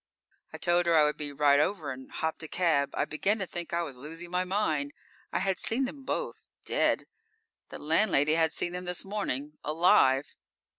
I 0.51 0.57
told 0.57 0.87
her 0.87 0.95
I 0.97 1.03
would 1.03 1.15
be 1.17 1.31
right 1.31 1.59
over, 1.59 1.91
and 1.91 2.11
hopped 2.11 2.41
a 2.41 2.47
cab. 2.47 2.89
I 2.95 3.05
began 3.05 3.37
to 3.37 3.45
think 3.45 3.71
I 3.71 3.83
was 3.83 3.97
losing 3.97 4.31
my 4.31 4.43
mind. 4.43 4.93
I 5.31 5.37
had 5.37 5.59
seen 5.59 5.85
them 5.85 6.05
both 6.05 6.47
dead. 6.65 7.03
The 7.69 7.77
landlady 7.77 8.33
had 8.33 8.51
seen 8.51 8.73
them 8.73 8.85
this 8.85 9.05
morning 9.05 9.59
_alive! 9.63 10.37